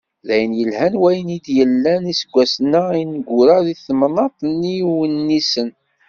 [0.27, 5.69] D ayen yelhan wayen i d-yellan iseggasen-a ineggura di temnaḍt n Yiwennisen.